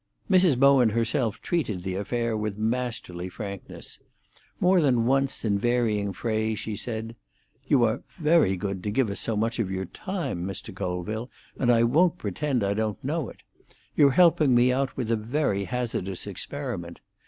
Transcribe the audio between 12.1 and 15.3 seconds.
pretend I don't know it. You're helping me out with a